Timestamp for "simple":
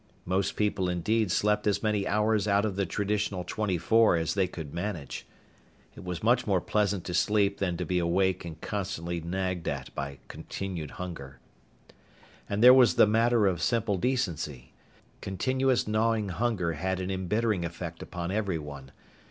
13.61-13.97